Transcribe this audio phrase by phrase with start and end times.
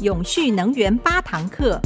[0.00, 1.78] 永续能源八堂课。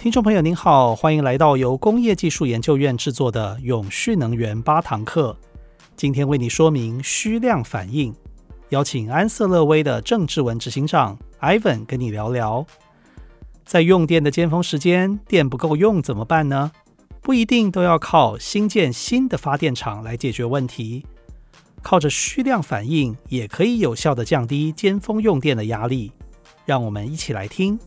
[0.00, 5.36] 听众朋友您好，欢迎来到由工业技术研究院制作的永续能源八堂课。
[5.94, 8.12] 今天为你说明需量反应，
[8.70, 12.66] 邀请安瑟乐威的郑志文执行长 Ivan 跟你聊聊，
[13.64, 16.72] 在用电的尖峰时间，电不够用怎么办呢？
[17.20, 21.06] 不一定都要靠新建新的发电厂来解决问题。
[21.82, 26.10] 靠着需量反应，也可以有效地降低尖峰用电的压力。
[26.68, 27.78] 让我们一起来听。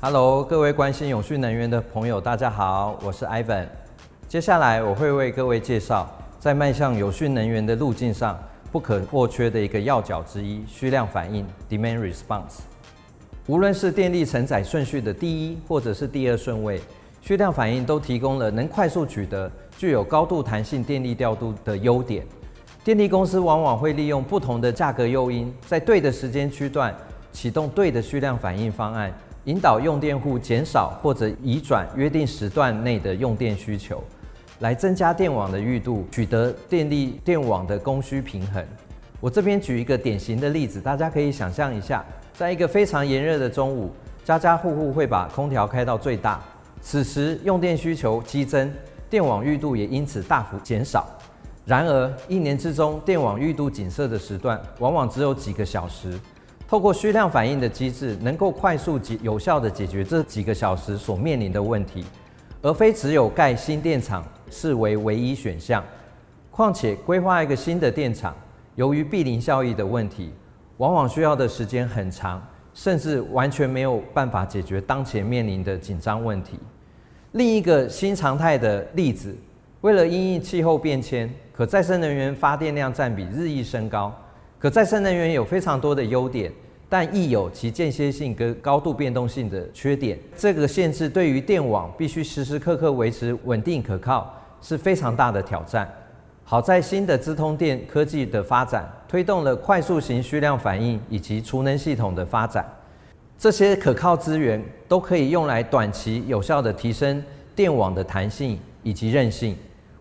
[0.00, 3.66] Hello，各位关心永续能源的朋友，大家好，我是 Ivan。
[4.26, 12.60] 接下来我会为各位介绍，在迈向永续能源的路径上不可或缺的一个要角之一——需量反应 （Demand Response）。
[13.46, 16.80] 无论是电力承载顺序的第一或者是第二顺位，
[17.20, 19.52] 需量反应都提供了能快速取得。
[19.76, 22.26] 具有高度弹性电力调度的优点，
[22.86, 26.94] 电力公司往往会利用不同的价格诱因，在对的时间区段
[27.32, 29.12] 启动对的蓄量反应方案，
[29.46, 34.00] 引导用电户减少或者移转约定时段内的用电需求，
[34.60, 38.64] 来增加电网的裕度，取得电力电网的供需平衡。
[39.18, 43.90] 我这边举一个典型的例子，大家可以想象一下，在一个非常炎热的中午，
[44.24, 46.40] 家家户户会把空调开到最大，
[46.80, 48.72] 此时用电需求激增。
[49.10, 51.04] 电网裕度也因此大幅减少。
[51.66, 56.16] 然而，一年之中电网裕度紧塞的时段往往只有几个小时。
[56.68, 62.04] 透过虚量反应的机制，能够快速及有效地解决这几个小时所面临的问题，
[62.62, 65.82] 而非只有盖新电厂视为唯一选项。
[66.52, 68.32] 况且，规划一个新的电厂，
[68.76, 70.32] 由于毗邻效益的问题，
[70.76, 72.40] 往往需要的时间很长，
[72.74, 76.60] 甚至完全没有办法解决当前面临的紧张问题。
[77.32, 79.36] 另一个新常态的例子，
[79.86, 84.12] 为了因应气候变迁，可再生能源发电量占比日益升高。
[84.58, 86.50] 可再生能源有非常多的优点，
[86.88, 90.18] 但亦有其间歇性跟高度变动性的缺点。
[90.36, 95.88] 这个限制对于电网必须时时刻刻维持稳定可靠，是非常大的挑战。
[96.42, 102.68] 好在新的资通电科技的发展，推动了快速型需量反应以及储能系统的发展。
[103.38, 107.22] 这些可靠资源都可以用来短期有效地提升
[107.54, 109.56] 电网的弹性以及韧性。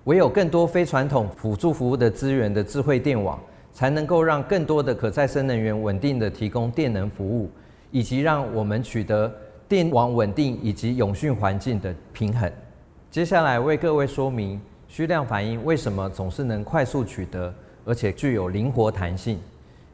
[0.05, 3.39] 唯有更多非传统辅助服务的资源的智慧电网，
[3.73, 7.49] 才能够让更多的可再生能源稳定地提供电能服务，
[7.89, 9.31] 以及让我们取得
[9.67, 12.51] 电网稳定以及永续环境的平衡。
[13.09, 17.51] 接下来为各位说明需量反应为什么总是能快速取得，
[17.83, 19.39] 而且具有灵活弹性。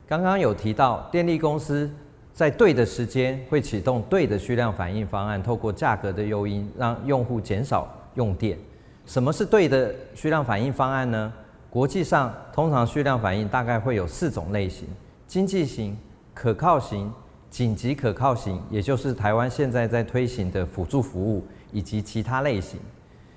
[0.05, 1.89] 刚刚有提到电力公司。
[2.33, 7.85] 在对的时间会启动对的需量反应方案，透过价格的诱因让用户减少
[8.16, 8.57] 用电。
[9.11, 11.33] 什么是对的虚量反应方案呢？
[11.69, 14.88] 国际上通常虚量反应大概会有四种类型：
[15.27, 15.97] 经济型、
[16.33, 17.11] 可靠型、
[17.49, 22.79] 紧急可靠型，也就是台湾现在在推行的辅助服务，以及其他类型。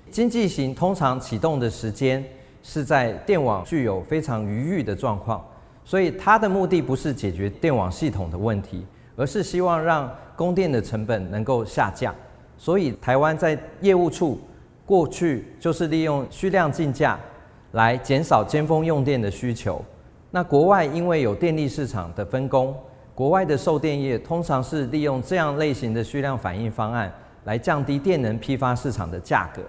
[0.09, 2.23] 经济型通常启动的时间
[2.63, 5.45] 是在电网具有非常余裕的状况。
[5.83, 8.85] 所以它的目的不是解决电网系统的问题，
[9.17, 12.15] 而是希望让供电的成本能够下降。
[12.57, 14.39] 所以台湾在业务处
[14.85, 17.19] 过去就是利用需量竞价
[17.71, 19.83] 来减少尖峰用电的需求。
[20.31, 22.75] 那国外因为有电力市场的分工，
[23.13, 27.11] 国外的售电业通常是利用这样类型的虚量反应方案
[27.45, 29.61] 来降低电能批发市场的价格。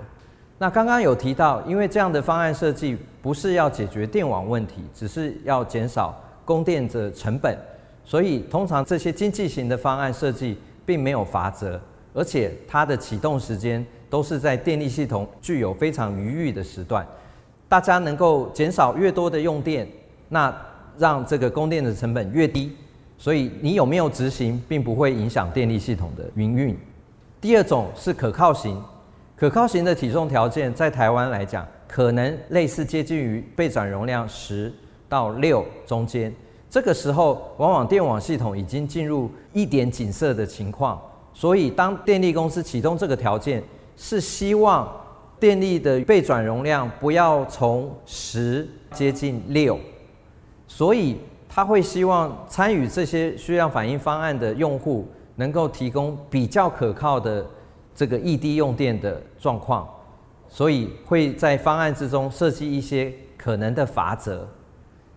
[0.59, 7.56] 那刚刚有提到，因为这样的方案设计不是要解决电网问题，只是要减少供电的成本，
[8.05, 11.81] 所以通常这些经济型的方案设计并没有罚则，
[12.15, 17.06] 而且它的启动时间都是在电力系统具有非常余裕的时段，
[17.69, 19.87] 大家能够减少越多的用电，
[20.28, 20.55] 那
[20.99, 22.72] 让这个供电的成本越低，
[23.19, 26.77] 所以你有没有执行，并不会影响电力系统的营运。
[27.41, 28.83] 第二种是可靠型。
[29.37, 34.73] 可靠型的体重条件在台湾来讲，可能类似接近于备转容量十
[35.11, 36.35] 到六中间。
[36.70, 40.99] 这个时候，往往电网系统已经进入一点紧塞的情况，
[41.35, 43.62] 所以当电力公司启动这个条件，
[43.96, 44.88] 是希望
[45.40, 49.78] 电力的备转容量不要从十接近六，
[50.69, 51.16] 所以
[51.48, 57.44] 他会希望参与这些需要反应方案的用户能够提供比较可靠的。
[57.98, 59.88] 这个异地用电的状况，
[60.50, 64.46] 所以会在方案之中设计一些可能的法则。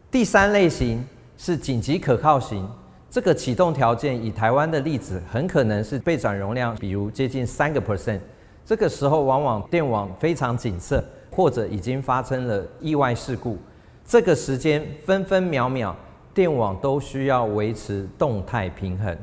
[0.09, 1.05] 第三类型
[1.37, 2.65] 是紧急可靠型，
[3.09, 8.21] 这个启动条件以台湾的例子，很可能是备转容量，比如接近三个 percent，
[8.65, 13.57] 这个时候往往电网非常紧塞，或者已经发生了意外事故，
[14.05, 15.95] 这个时间分分秒秒，
[16.33, 19.17] 电网都需要维持动态平衡，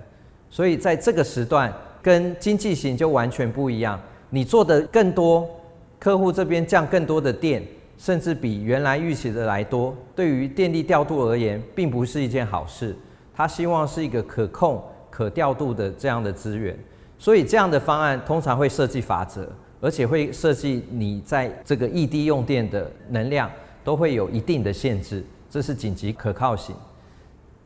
[0.51, 1.73] 所以在这个时段
[2.03, 4.01] 跟经济型就完全不一样。
[4.31, 5.49] 你做的更多，
[5.99, 7.63] 客户这边降更多的电，
[7.97, 12.95] 甚至比原来预期的来多，对于电力调度而言，并不是一件好事。
[13.35, 16.77] 他希望是一个可控、可调度的这样的资源，
[17.19, 19.49] 所以这样的方案通常会设计法则，
[19.81, 23.51] 而且会设计你在这个异地用电的能量
[23.83, 26.75] 都会有一定的限制，这是紧急可靠型。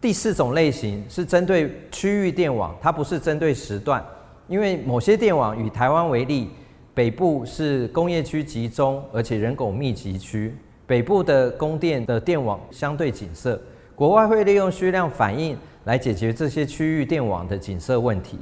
[0.00, 4.02] 第四种类型是针对区域电网，它不是针对时段。
[4.48, 6.48] 因为某些电网，以台湾为例，
[6.94, 10.54] 北部是工业区集中，而且人口密集区，
[10.86, 13.56] 北部的供电的电网相对紧塞。
[13.94, 18.38] 国外会利用需量反应来解决这些区域电网的紧塞问题。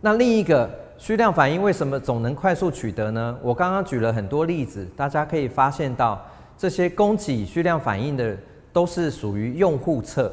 [0.00, 3.36] 那另一个需量反应为什么总能快速取得呢？
[3.42, 6.24] 我刚刚举了很多例子，大家可以发现到
[6.56, 8.36] 这些供给需量反应的
[8.72, 10.32] 都是属于用户侧。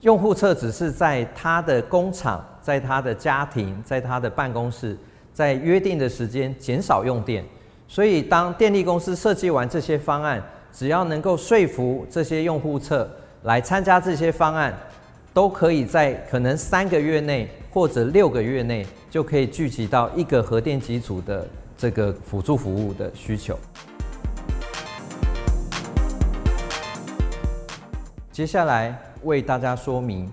[0.00, 4.96] 用户侧只是在他的工厂、在他的家庭、在他的办公室，
[5.32, 7.44] 在约定的时间减少用电。
[7.88, 10.42] 所以，当电力公司设计完这些方案，
[10.72, 13.08] 只要能够说服这些用户侧
[13.44, 14.74] 来参加这些方案，
[15.32, 23.58] 都可以在可能三个月内或者六个月内就可以聚集到一个核电机组的这个辅助服务的需求。
[28.30, 28.98] 接下来。
[29.24, 30.28] 为大家说明，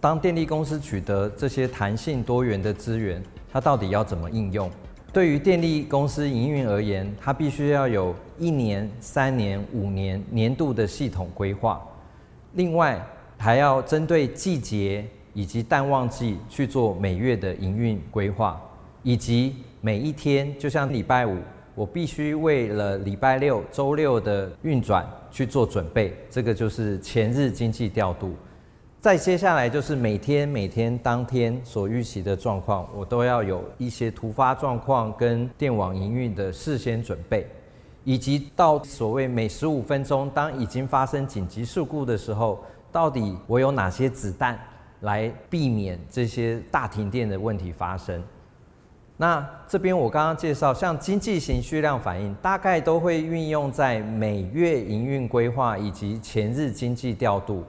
[0.00, 3.22] 当电力公司取得这些弹性多元的资源，
[3.52, 4.68] 它到底要怎么应用？
[5.12, 11.80] 对于电力公司营运而言，它必须要有一年、三年、五年年度的系统规划。
[12.54, 13.00] 另外，
[13.38, 15.04] 还要针对季节
[15.34, 18.60] 以及淡旺季去做每月的营运规划，
[19.02, 21.36] 以及每一天，就像礼拜五。
[21.74, 28.34] 我必须为了礼拜六、周六的运转去做准备，这个就是前日经济调度。
[28.98, 37.46] 再接下来就是每天、每天当天所预期的状况，我都要有一些突发状况跟电网营运的事先准备，
[38.04, 42.64] 以及到所谓每十五分钟，当已经发生紧急事故的时候，
[42.96, 44.58] 到底我有哪些子弹
[45.00, 48.24] 来避免这些大停电的问题发生。
[49.18, 57.62] 那这边我刚刚介绍，像经济型需量反应，大概都会运用在每月营运规划以及前日经济调度。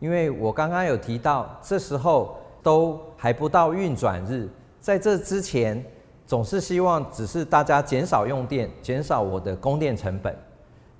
[0.00, 4.46] 因为我刚刚有提到，这时候都还不到运转日，
[4.80, 5.82] 在这之前，
[6.26, 10.36] 总是希望只是大家减少用电，减少我的供电成本。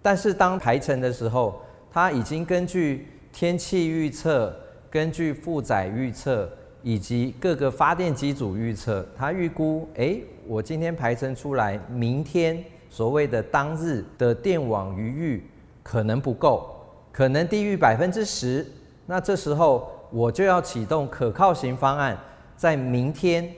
[0.00, 1.60] 但是当排程的时候，
[1.92, 4.54] 它已经根据天气预测，
[4.88, 6.48] 根据负载预测。
[6.86, 15.48] 以及各个发电机组预测，他预估，诶，我今天排程出来，明天所谓的当日的电网余裕
[15.82, 16.76] 可能不够，
[17.10, 18.70] 可能低于百分之十，
[19.06, 22.18] 那这时候我就要启动可靠型方案，
[22.54, 23.50] 在明天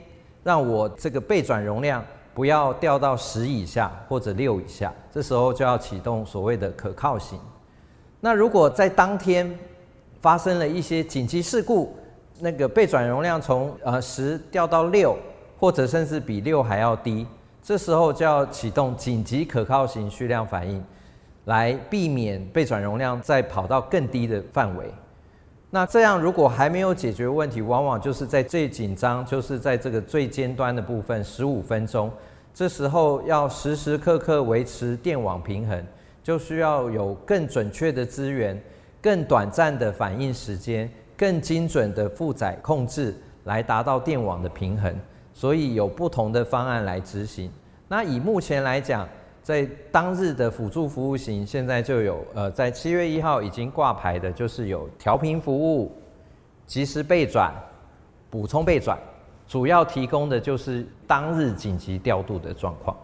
[0.45, 2.01] 让我这个备转容量
[2.33, 7.41] 不要掉到十以下或者六以下，这时候就要启动所谓的可靠型。
[8.27, 9.57] 那如果在当天
[10.21, 11.97] 发生了一些紧急事故，
[12.41, 15.17] 那个被转容量从呃十掉到六，
[15.57, 17.25] 或者甚至比六还要低，
[17.63, 20.85] 这时候就要启动紧急可靠型需量反应，
[21.45, 24.93] 来避免被转容量再跑到更低的范围。
[25.71, 32.11] 那这样如果还没有解决问题，往往就是在最紧张，就是在这个最尖端的部分十五分钟，
[32.53, 35.87] 这时候要时时刻刻维持电网平衡，
[36.27, 38.61] 就需要有更准确的资源，
[39.01, 40.91] 更短暂的反应时间。
[41.17, 43.15] 更精准的负载控制
[43.45, 44.93] 来达到电网的平衡，
[45.33, 47.49] 所以有不同的方案来执行。
[47.87, 49.09] 那以目前来讲，
[49.41, 55.93] 在当日的辅助服务型，现在就有呃，在七月一号已经挂牌的，就是有调频服务、
[56.67, 57.55] 即时备转、
[58.29, 58.99] 补充备转，
[59.47, 62.97] 主要提供的就是当日紧急调度的状况。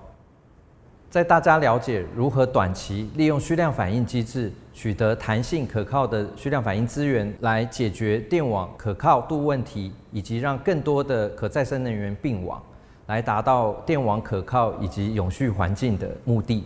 [1.13, 12.63] 在大家了解如何短期利用虚量反应机制取得弹性可靠的虚量反应资源，来解决电网可靠度问题，以及让更多的可再生能源并网，
[13.09, 16.65] 来达到电网可靠以及永续环境的目的。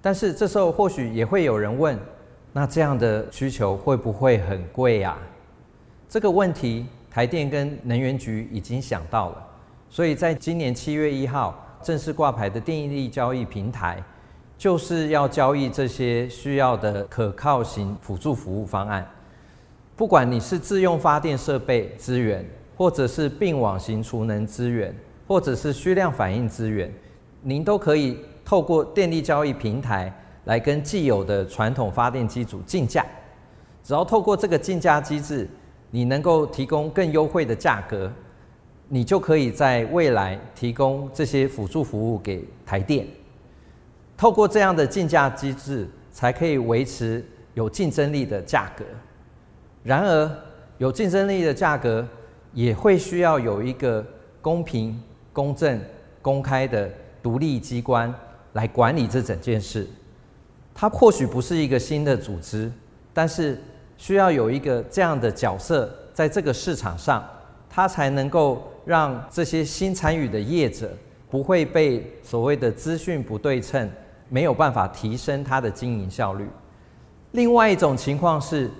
[0.00, 1.98] 但是这时候或许也会有人问：
[2.54, 5.18] 那这样的需求会不会很贵呀？
[6.08, 9.46] 这个问题台电跟能源局已经想到了，
[9.90, 11.60] 所以在今年七月一号。
[11.84, 14.02] 正式挂牌的电力交易平台，
[14.56, 19.06] 就是要交易这些需要的可靠型辅助服务方案。
[19.94, 22.42] 不管你是自用发电设备资源，
[22.74, 24.96] 或者是并网型储能资源，
[25.28, 26.90] 或者是需量反应资源，
[27.42, 30.10] 您都可以透过电力交易平台
[30.46, 33.04] 来跟既有的传统发电机组竞价。
[33.82, 35.46] 只要透过这个竞价机制，
[35.90, 38.10] 你能够提供更优惠的价格，
[38.88, 43.06] 你就可以在未来提供这些辅助服务给台电。
[44.16, 47.24] 透过这样的竞价机制，才可以维持
[47.54, 48.84] 有竞争力的价格。
[49.82, 50.30] 然而，
[50.78, 52.06] 有竞争力的价格
[52.52, 54.04] 也会需要有一个
[54.40, 55.80] 公平、公正、
[56.22, 56.90] 公开的
[57.22, 58.12] 独立机关
[58.52, 59.86] 来管理这整件事。
[60.72, 62.70] 它或许不是一个新的组织，
[63.12, 63.60] 但是
[63.96, 67.24] 需要有一个这样的角色在这个市场上，
[67.74, 70.96] 它才能够让这些新参与的业者
[71.28, 73.90] 不会被所谓的资讯不对称，
[74.28, 76.46] 没有办法提升它的经营效率。
[77.32, 78.70] 另外一种情况是，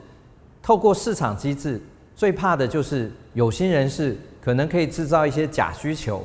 [0.63, 1.83] 透过市场机制，
[2.15, 6.25] 最怕的就是有心人士可能可以制造一些假需求，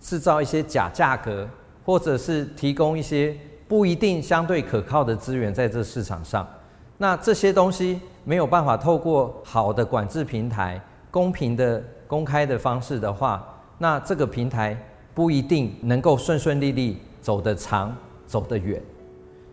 [0.00, 1.48] 制造一些假价格，
[1.84, 3.36] 或者是提供一些。
[3.66, 6.44] 不一定相对可靠的资源在这市场上，
[6.98, 10.80] 那这些东西没有办法透过好的管制平台、
[11.10, 13.46] 公平的公开的方式的话，
[13.78, 14.76] 那这个平台
[15.14, 17.94] 不一定能够顺顺利利走得长、
[18.26, 18.80] 走得远。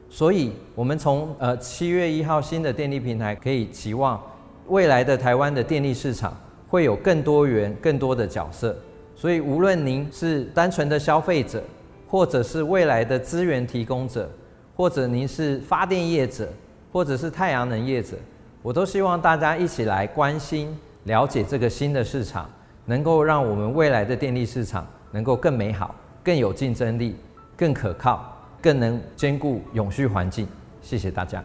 [0.09, 4.21] 所以，我们从呃七月一号新的电力平台可以期望，
[4.67, 6.35] 未来的台湾的电力市场
[6.67, 8.75] 会有更多元、更多的角色。
[9.15, 11.61] 所以，无论您是单纯的消费者，
[12.07, 14.29] 或者是未来的资源提供者，
[14.75, 16.47] 或者您是发电业者，
[16.91, 18.15] 或者是太阳能业者，
[18.61, 22.49] 我都希望大家一起来关心、了解这个新的市场，
[22.83, 27.15] 能够让我们未来的电力市场能够更美好、更有竞争力、
[27.55, 30.45] 更可靠、更能兼顾永续环境。
[30.81, 31.41] 谢谢大家。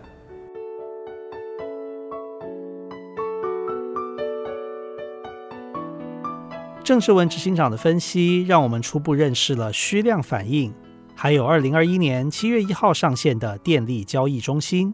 [6.83, 10.75] 郑世文执行长的分析，让我们初步认识了需量反应，
[11.15, 14.93] 还有二零二一年七月一号上线的电力交易中心。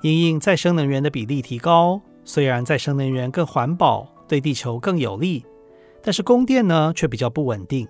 [0.00, 2.00] 因应再生能源的比例提高，
[2.32, 5.44] 虽然再生能源更环保，对地球更有利，
[6.00, 7.88] 但是供电呢却比较不稳定。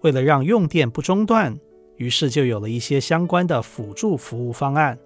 [0.00, 1.56] 为了让用电不中断，
[1.94, 4.98] 于是就有了一些相关的辅助服务方案。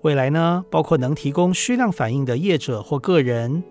[0.00, 3.62] 未来呢，包括能提供需量反应的业者或个人，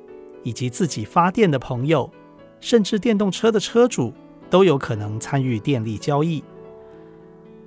[0.44, 2.08] 以及自己发电的朋友。
[2.60, 4.14] 甚至电动车的车主
[4.48, 6.44] 都有可能参与电力交易。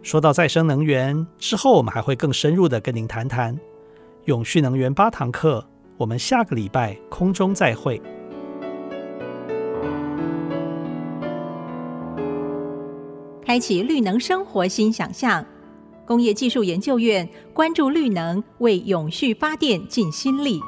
[0.01, 3.59] 说到再生能源，之后我们还会更深入的跟您谈谈
[4.27, 5.67] 永续能源八堂课。
[6.01, 8.01] 我们下个礼拜空中再会。
[13.45, 15.45] 开启绿能生活新想象，
[16.07, 20.59] 工业技术研究院关注绿能，为永续发电尽心力。